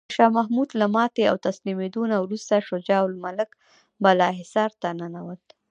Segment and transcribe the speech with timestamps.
[0.07, 3.49] د شاه محمود له ماتې او تسلیمیدو نه وروسته شجاع الملک
[4.03, 5.43] بالاحصار ته ننوت.